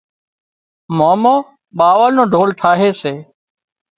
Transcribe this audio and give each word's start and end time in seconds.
مامو 0.97 1.35
ٻاوۯ 1.77 2.09
نو 2.15 2.23
ڍول 2.33 2.49
ٺاهي 2.59 2.89
سي 3.01 3.13